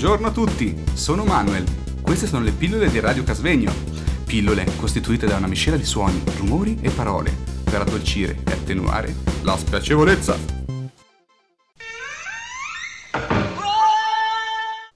[0.00, 1.64] Buongiorno a tutti, sono Manuel.
[2.00, 3.72] Queste sono le pillole di Radio Casvegno.
[4.24, 7.32] Pillole costituite da una miscela di suoni, rumori e parole
[7.64, 10.36] per addolcire e attenuare la spiacevolezza.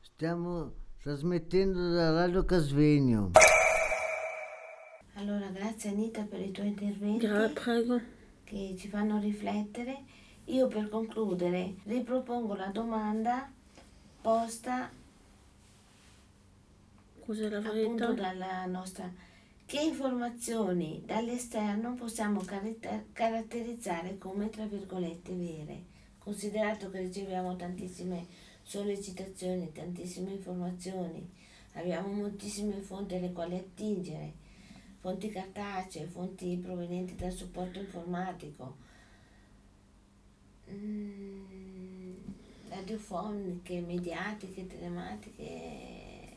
[0.00, 0.72] Stiamo
[1.02, 3.32] trasmettendo da Radio Casvegno.
[5.16, 8.00] Allora, grazie Anita per i tuoi interventi Gra- prego.
[8.44, 10.04] che ci fanno riflettere.
[10.46, 13.50] Io per concludere ripropongo la domanda
[14.26, 14.90] posta
[17.24, 18.12] Cos'è la appunto verità?
[18.12, 19.08] dalla nostra.
[19.64, 25.84] Che informazioni dall'esterno possiamo caratter- caratterizzare come tra virgolette vere?
[26.18, 28.26] Considerato che riceviamo tantissime
[28.62, 31.24] sollecitazioni, tantissime informazioni,
[31.74, 34.32] abbiamo moltissime fonti alle quali attingere,
[34.98, 38.76] fonti cartacee, fonti provenienti dal supporto informatico,
[40.68, 41.65] mm,
[42.76, 46.34] radiofoniche, mediatiche, telematiche.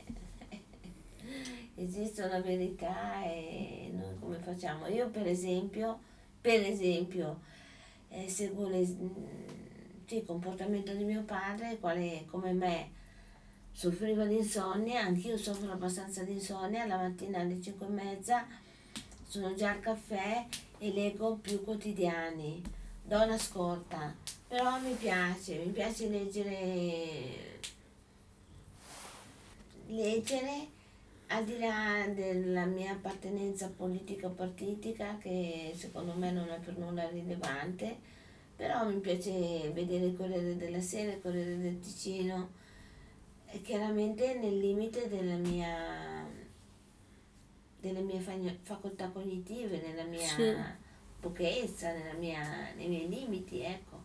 [1.76, 4.88] Esiste una verità e noi come facciamo?
[4.88, 6.00] Io per esempio,
[6.42, 7.40] per esempio,
[8.10, 12.98] eh, seguo le- mm, sì, il comportamento di mio padre, il quale come me
[13.72, 18.46] soffriva di insonnia, anch'io soffro abbastanza di insonnia, la mattina alle 5 e mezza
[19.26, 20.46] sono già al caffè
[20.80, 22.62] e leggo più quotidiani,
[23.04, 24.14] do una scorta,
[24.50, 27.60] però mi piace, mi piace leggere,
[29.90, 30.68] leggere
[31.28, 37.08] al di là della mia appartenenza politica partitica che secondo me non è per nulla
[37.10, 37.96] rilevante,
[38.56, 42.50] però mi piace vedere il Corriere della Sera, il Corriere del Ticino,
[43.62, 46.26] chiaramente nel limite della mia,
[47.80, 48.20] delle mie
[48.64, 50.56] facoltà cognitive, nella mia Sì.
[51.20, 53.98] pochezza, nella mia- nei miei limiti, ecco.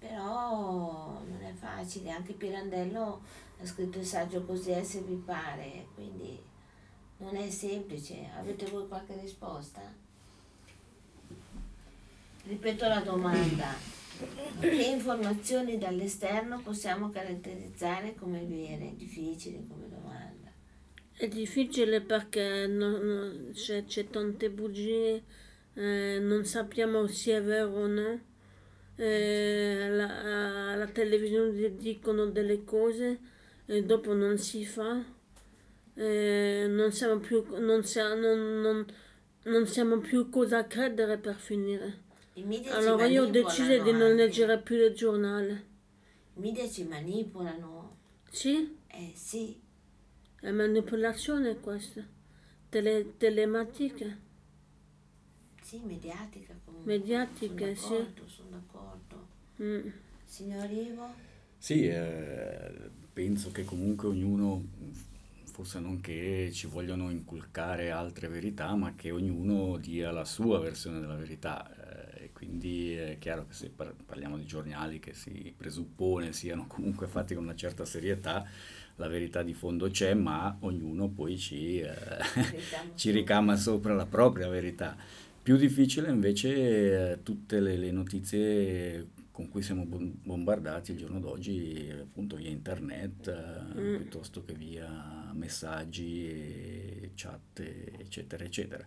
[0.00, 3.20] Però non è facile, anche Pirandello
[3.60, 6.40] ha scritto il saggio Così è se vi pare, quindi
[7.18, 8.30] non è semplice.
[8.36, 9.82] Avete voi qualche risposta?
[12.44, 13.98] Ripeto la domanda.
[14.60, 18.94] Che informazioni dall'esterno possiamo caratterizzare come vere?
[18.94, 20.50] Difficile come domanda.
[21.12, 25.22] È difficile perché non- non- c'è, c'è tante bugie,
[25.74, 28.20] eh, non sappiamo se è vero o no.
[29.02, 33.18] Eh, la, alla televisione di- dicono delle cose
[33.66, 35.02] e dopo non si fa.
[35.94, 38.86] Eh, non, siamo più, non, sa- non- non-
[39.44, 42.08] non siamo più cosa credere per finire.
[42.70, 45.64] Allora io ho deciso di non leggere più il giornale.
[46.36, 47.96] I media ci manipolano.
[48.30, 48.76] Sì?
[48.88, 49.60] Eh sì,
[50.40, 52.02] È manipolazione questa.
[52.68, 54.06] Tele, telematica.
[55.70, 56.96] Sì, mediatica comunque.
[56.98, 58.02] Mediatica, sono sì.
[58.02, 59.26] d'accordo, sono d'accordo.
[59.62, 59.88] Mm.
[60.24, 61.14] Signor Ivo?
[61.58, 64.64] Sì, eh, penso che comunque ognuno,
[65.44, 70.98] forse non che ci vogliono inculcare altre verità, ma che ognuno dia la sua versione
[70.98, 71.70] della verità.
[72.16, 76.66] eh, e quindi è chiaro che se par- parliamo di giornali che si presuppone siano
[76.66, 78.44] comunque fatti con una certa serietà,
[78.96, 81.92] la verità di fondo c'è, ma ognuno poi ci, eh,
[82.96, 84.96] ci ricama sopra la propria verità.
[85.50, 91.18] Più difficile invece eh, tutte le, le notizie con cui siamo bom- bombardati il giorno
[91.18, 93.96] d'oggi, appunto via internet, eh, Mm.
[93.96, 97.58] piuttosto che via messaggi, chat,
[97.98, 98.86] eccetera, eccetera.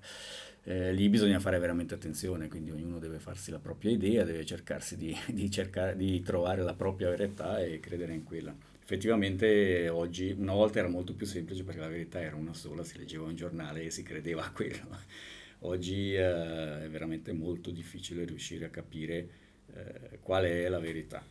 [0.63, 4.95] Eh, lì bisogna fare veramente attenzione, quindi ognuno deve farsi la propria idea, deve cercarsi
[4.95, 8.55] di, di cercare di trovare la propria verità e credere in quella.
[8.81, 12.97] Effettivamente oggi, una volta era molto più semplice perché la verità era una sola, si
[12.97, 15.41] leggeva un giornale e si credeva a quello.
[15.65, 19.29] Oggi eh, è veramente molto difficile riuscire a capire
[19.73, 21.23] eh, qual è la verità.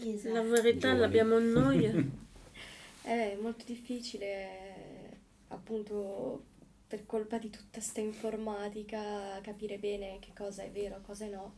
[0.00, 0.32] Isa.
[0.32, 1.00] La verità Giovani.
[1.00, 2.16] l'abbiamo noi.
[3.02, 5.18] È molto difficile,
[5.48, 6.44] appunto,
[6.86, 11.54] per colpa di tutta sta informatica, capire bene che cosa è vero, cosa è no.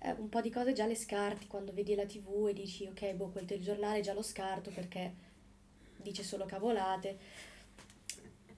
[0.00, 3.14] Eh, un po' di cose già le scarti quando vedi la TV e dici, ok,
[3.14, 5.14] boh, quel telegiornale già lo scarto perché
[5.96, 7.18] dice solo cavolate.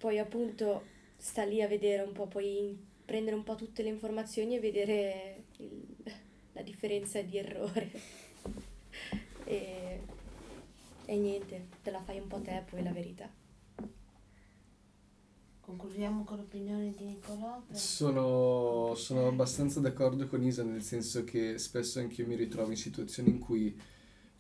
[0.00, 0.82] Poi appunto
[1.18, 2.74] sta lì a vedere un po', poi
[3.04, 6.12] prendere un po' tutte le informazioni e vedere il-
[6.54, 7.90] la differenza di errore.
[9.44, 10.00] E,
[11.06, 13.28] e niente, te la fai un po' te poi la verità.
[15.60, 17.60] Concludiamo con l'opinione di Nicolò.
[17.66, 22.76] per- Sono, sono abbastanza d'accordo con Isa, nel senso che spesso anch'io mi ritrovo in
[22.76, 23.78] situazioni in cui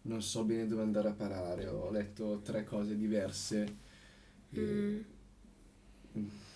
[0.02, 1.66] non so bene dove andare a parare.
[1.66, 3.76] Ho letto tre cose diverse
[4.52, 5.00] e Mm.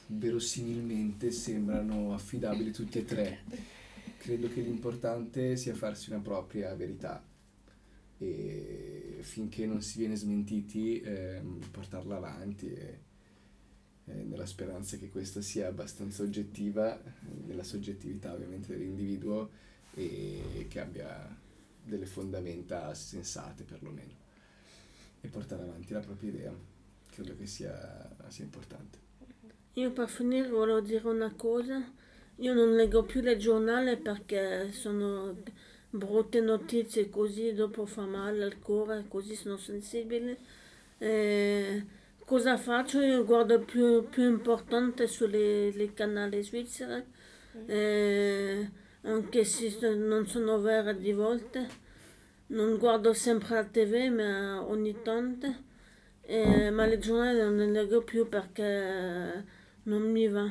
[0.07, 3.41] Verosimilmente sembrano affidabili tutti e tre.
[4.19, 7.23] Credo che l'importante sia farsi una propria verità.
[8.19, 12.99] e finché non si viene smentiti ehm, portarla avanti e,
[14.05, 17.01] e nella speranza che questa sia abbastanza oggettiva,
[17.47, 19.51] nella soggettività ovviamente dell'individuo
[19.95, 21.37] e che abbia
[21.83, 24.23] delle fondamenta sensate perlomeno
[25.21, 26.55] e portare avanti la propria idea
[27.15, 29.04] credo che sia, sia importante.
[29.75, 31.83] Io per finire volevo dire una cosa,
[32.37, 35.37] io non leggo più il giornale perché sono
[35.91, 40.39] brutte notizie così, dopo fa male al cuore, così sono sensibile.
[40.99, 41.85] Eh,
[42.25, 43.01] cosa faccio?
[43.01, 47.05] Io guardo più, più importante sui canali svizzeri,
[47.67, 48.71] eh,
[49.03, 51.83] anche se non sono vere di volte.
[52.47, 55.73] Non guardo sempre la tv, ma ogni tanto.
[56.23, 60.51] Eh, ma il giornale non ne leggo più perché non mi va.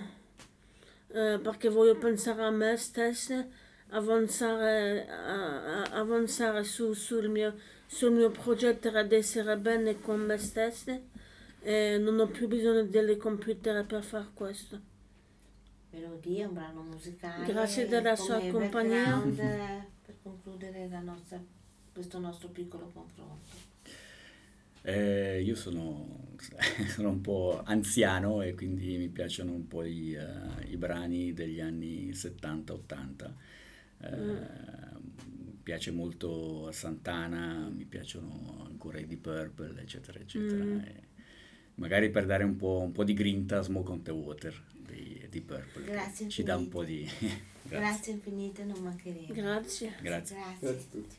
[1.08, 3.46] Eh, perché voglio pensare a me stessa,
[3.90, 10.38] avanzare, a, a, avanzare su, sul, mio, sul mio progetto ad essere bene con me
[10.38, 11.00] stessa
[11.62, 14.92] e non ho più bisogno delle computer per fare questo.
[15.92, 17.46] Melodia, un brano musicale.
[17.46, 19.22] Grazie della sua compagnia.
[20.06, 21.42] Per concludere la nostra,
[21.94, 23.40] questo nostro piccolo confronto.
[24.82, 26.33] Eh, io sono,
[26.88, 31.60] sono un po' anziano e quindi mi piacciono un po' i, eh, i brani degli
[31.60, 33.34] anni 70-80.
[34.00, 34.10] Eh,
[35.46, 40.64] Mi piace molto Santana, mi piacciono ancora i Deep Purple, eccetera, eccetera.
[40.64, 40.80] Mm.
[40.80, 41.04] E
[41.76, 45.46] magari per dare un po', un po' di grinta, Smoke on the Water dei Deep
[45.46, 45.84] Purple.
[45.86, 47.04] Grazie Ci dà un po' di...
[47.04, 48.14] Grazie, Grazie.
[48.14, 49.34] infinite, non mancheremo.
[49.34, 49.94] Grazie.
[50.02, 50.36] Grazie.
[50.36, 50.36] Grazie.
[50.60, 51.16] Grazie a tutti.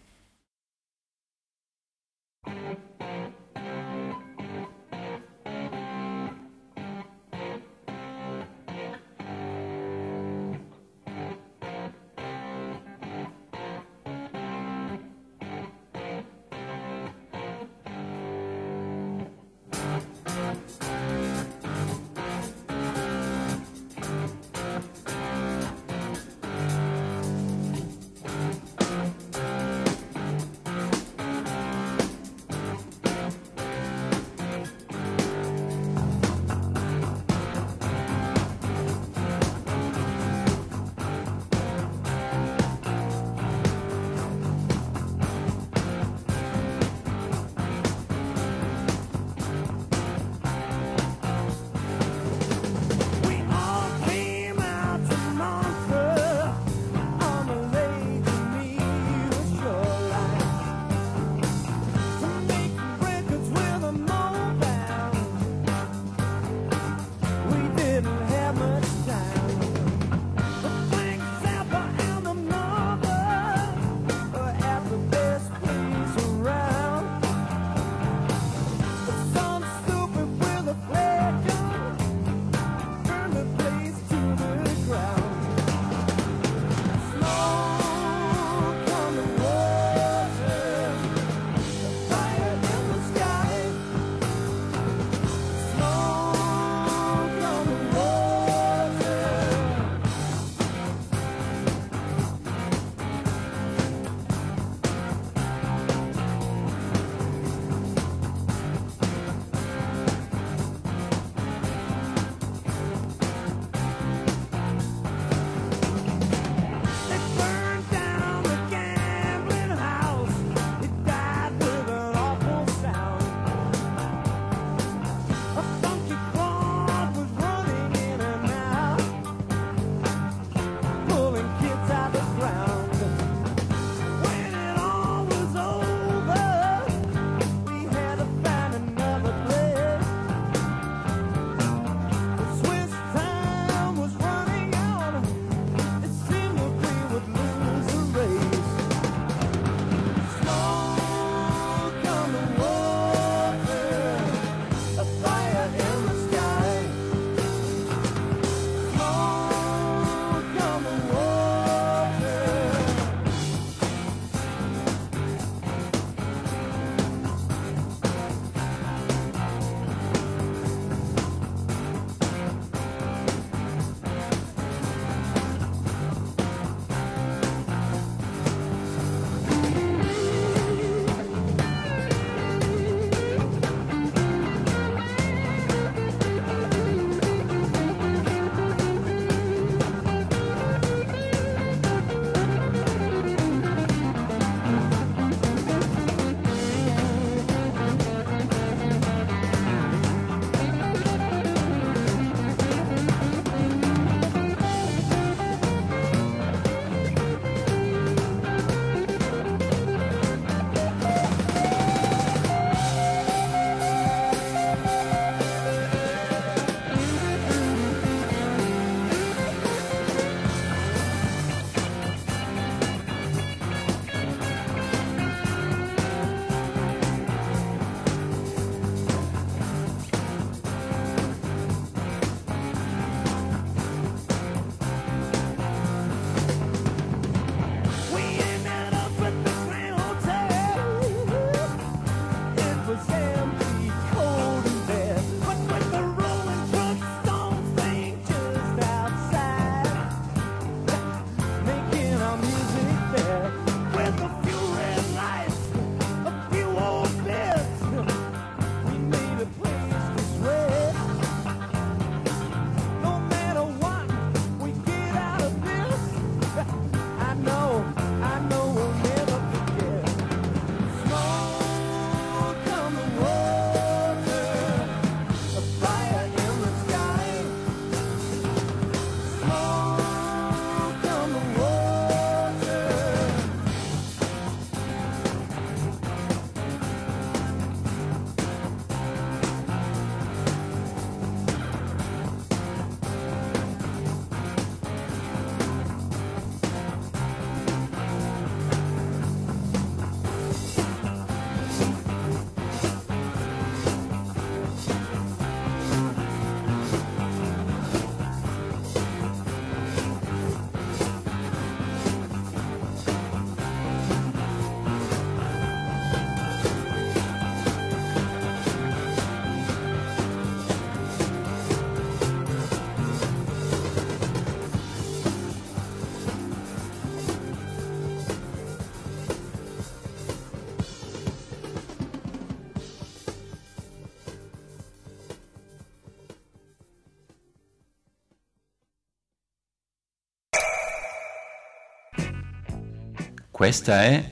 [343.64, 344.22] Questa è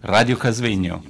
[0.00, 1.02] Radio Casvegno.